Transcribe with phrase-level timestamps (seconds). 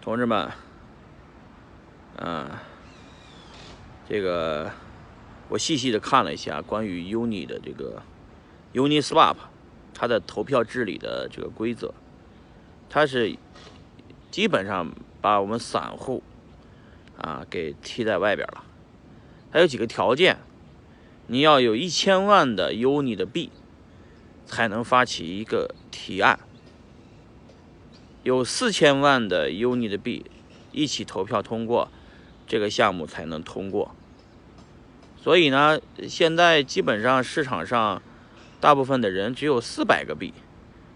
[0.00, 0.50] 同志们，
[2.16, 2.48] 嗯，
[4.08, 4.70] 这个
[5.48, 8.02] 我细细的看了一下关于 Uni 的这个
[8.72, 9.36] Uniswap
[9.92, 11.92] 它的投票治理的这个规则，
[12.88, 13.36] 它是
[14.30, 16.22] 基本上把我们散户
[17.18, 18.64] 啊给踢在外边了。
[19.52, 20.38] 它有几个条件，
[21.26, 23.50] 你要有一千万的 Uni 的币
[24.46, 26.38] 才能发起一个提案。
[28.22, 30.26] 有四千万的 Uni 的币
[30.72, 31.88] 一起投票通过，
[32.46, 33.94] 这个项目才能通过。
[35.22, 38.02] 所以呢，现在基本上市场上
[38.60, 40.34] 大部分的人只有四百个币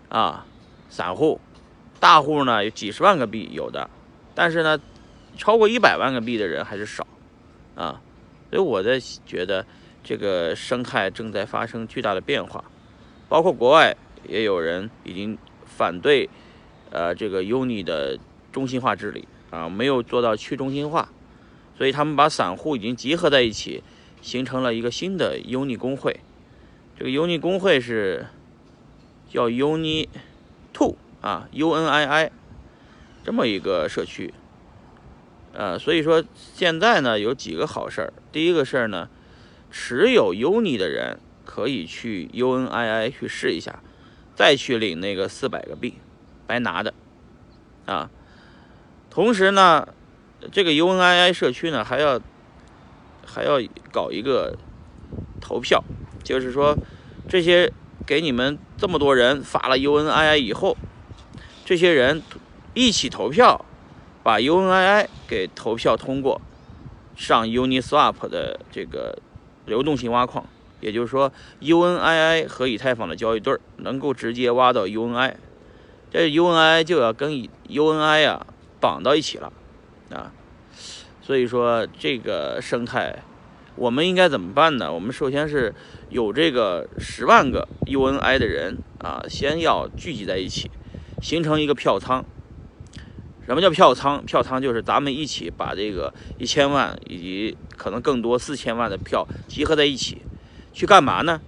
[0.08, 0.46] 啊，
[0.88, 1.40] 散户、
[2.00, 3.88] 大户呢有几十万个币有的，
[4.34, 4.78] 但是呢，
[5.36, 7.06] 超过一百万个币的人还是少
[7.74, 8.00] 啊。
[8.50, 9.64] 所以我在觉得
[10.04, 12.64] 这个生态正在发生巨大的变化，
[13.28, 13.96] 包括国外
[14.28, 16.28] 也有人已经反对。
[16.92, 18.18] 呃，这个 Uni 的
[18.52, 21.08] 中心化治理啊，没有做到去中心化，
[21.76, 23.82] 所以他们把散户已经集合在一起，
[24.20, 26.20] 形成了一个新的 Uni 工会。
[26.98, 28.26] 这个 Uni 工会是
[29.30, 30.06] 叫 Uni
[30.74, 32.30] Two 啊，UNII
[33.24, 34.34] 这么一个社区。
[35.54, 36.22] 呃，所以说
[36.54, 38.12] 现在呢有几个好事儿。
[38.30, 39.08] 第一个事儿呢，
[39.70, 43.82] 持有 Uni 的人可以去 UNII 去试一下，
[44.34, 45.94] 再去领那个四百个币。
[46.46, 46.92] 白拿的，
[47.86, 48.10] 啊，
[49.10, 49.88] 同时呢，
[50.50, 52.20] 这个 UNII 社区呢还要
[53.26, 54.56] 还要搞一个
[55.40, 55.82] 投票，
[56.22, 56.76] 就是说
[57.28, 57.72] 这些
[58.06, 60.76] 给你们这么多人发了 UNII 以后，
[61.64, 62.22] 这些人
[62.74, 63.64] 一起投票，
[64.22, 66.40] 把 UNII 给投票通过，
[67.16, 69.18] 上 Uniswap 的这个
[69.66, 70.44] 流动性挖矿，
[70.80, 75.34] 也就是说 UNII 和以太坊的交易对能够直接挖到 UNI。
[76.12, 78.46] 这 UNI 就要跟 UNI 啊
[78.78, 79.50] 绑到一起了
[80.10, 80.30] 啊，
[81.22, 83.22] 所以说这个生态，
[83.76, 84.92] 我们应该怎么办呢？
[84.92, 85.74] 我们首先是
[86.10, 90.70] 有这个十万个 UNI 的人啊，先要聚集在一起，
[91.22, 92.22] 形成一个票仓。
[93.46, 94.22] 什么叫票仓？
[94.26, 100.20] 票仓就是咱们一起把这个一千万以及可能更多四千万的票集合在一起，
[100.74, 101.40] 去干嘛呢？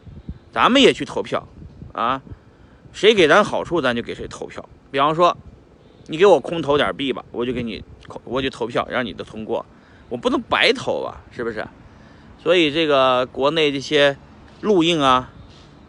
[0.50, 1.46] 咱们也去投票
[1.92, 2.22] 啊。
[2.94, 4.66] 谁给咱好处，咱就给谁投票。
[4.92, 5.36] 比方说，
[6.06, 7.82] 你给我空投点币吧，我就给你，
[8.22, 9.66] 我就投票让你的通过。
[10.08, 11.66] 我不能白投啊，是不是？
[12.40, 14.16] 所以这个国内这些
[14.60, 15.32] 陆印啊、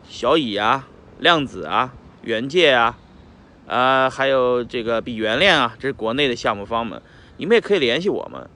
[0.09, 0.88] 小蚁啊、
[1.19, 2.97] 量子啊、元界啊，
[3.67, 6.99] 啊，还有这个比元链啊，这是国内的项目方们，
[7.38, 8.49] 你们也可以联系我们，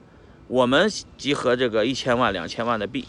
[0.48, 3.06] 我们集合这个一千万、两千万的币，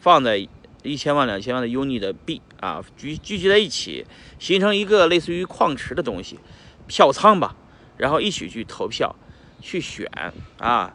[0.00, 0.48] 放在。
[0.82, 4.06] 一千万、两千万的 Uni 的币啊，聚聚集在一起，
[4.38, 6.38] 形成一个类似于矿池的东西，
[6.86, 7.56] 票仓吧，
[7.96, 9.14] 然后一起去投票，
[9.60, 10.10] 去选
[10.58, 10.94] 啊，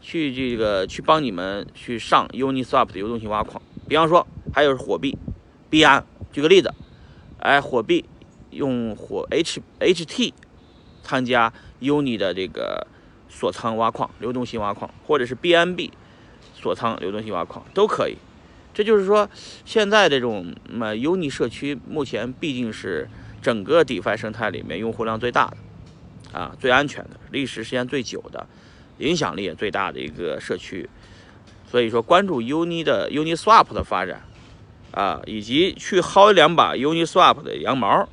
[0.00, 3.62] 去这个去帮你们去上 Uniswap 的流动性挖矿。
[3.88, 5.16] 比方说，还有火币，
[5.70, 6.74] 币安，举个例子，
[7.38, 8.04] 哎，火币
[8.50, 10.32] 用火 H HT
[11.02, 12.86] 参加 Uni 的这个
[13.28, 15.90] 锁仓挖矿、流动性挖矿，或者是 BNB
[16.54, 18.16] 锁仓流动性挖矿都可以。
[18.74, 19.30] 这就是说，
[19.64, 23.08] 现在这种嘛，Uni 社区目前毕竟是
[23.40, 25.56] 整个 DeFi 生态里面用户量最大的，
[26.36, 28.48] 啊，最安全的，历史时间最久的，
[28.98, 30.90] 影响力也最大的一个社区。
[31.70, 34.24] 所以说，关注 Uni 的 Uniswap 的发展，
[34.90, 38.08] 啊，以及去薅两把 Uniswap 的羊毛，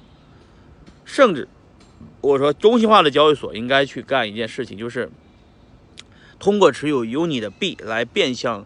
[1.03, 1.47] 甚至
[2.21, 5.09] 我说中心化的交易所应该去干一件事情，就是
[6.37, 8.63] 通过持有 Uni 的币来变相。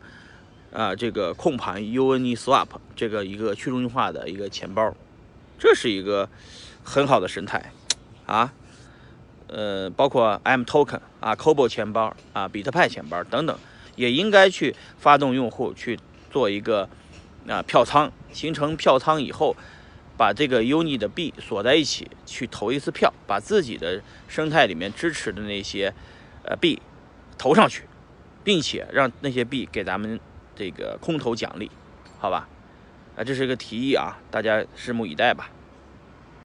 [0.74, 4.94] 啊，这个控盘 Uniswap 这个一个去中心化的一个钱包，
[5.58, 6.30] 这是一个
[6.84, 7.72] 很好的生态
[8.26, 8.54] 啊。
[9.48, 13.58] 呃，包括 M Token 啊、Cobo 钱包啊、比特派钱包等等，
[13.96, 15.98] 也应该去发动用户去
[16.30, 16.90] 做一个
[17.48, 19.56] 啊票仓，形成票仓以后，
[20.18, 25.94] 把这个 Uni 的币锁在一起，去投一次票，把自己的生态里面支持的那些
[26.44, 26.82] 呃币
[27.38, 27.84] 投上去，
[28.44, 30.20] 并且让那些币给咱们。
[30.56, 31.70] 这个空投奖励，
[32.20, 32.48] 好吧，
[33.18, 35.50] 啊，这是一个提议啊，大家拭目以待吧。